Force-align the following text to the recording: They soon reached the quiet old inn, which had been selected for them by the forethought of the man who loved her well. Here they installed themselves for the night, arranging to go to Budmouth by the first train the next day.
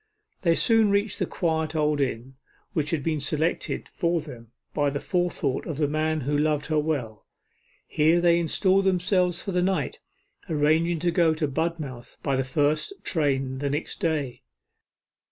They 0.41 0.55
soon 0.55 0.89
reached 0.89 1.19
the 1.19 1.27
quiet 1.27 1.75
old 1.75 2.01
inn, 2.01 2.33
which 2.73 2.89
had 2.89 3.03
been 3.03 3.19
selected 3.19 3.87
for 3.87 4.19
them 4.19 4.51
by 4.73 4.89
the 4.89 4.99
forethought 4.99 5.67
of 5.67 5.77
the 5.77 5.87
man 5.87 6.21
who 6.21 6.35
loved 6.35 6.65
her 6.65 6.79
well. 6.79 7.27
Here 7.85 8.19
they 8.19 8.39
installed 8.39 8.85
themselves 8.85 9.39
for 9.43 9.51
the 9.51 9.61
night, 9.61 9.99
arranging 10.49 10.97
to 11.01 11.11
go 11.11 11.35
to 11.35 11.47
Budmouth 11.47 12.17
by 12.23 12.35
the 12.35 12.43
first 12.43 12.91
train 13.03 13.59
the 13.59 13.69
next 13.69 13.99
day. 14.01 14.41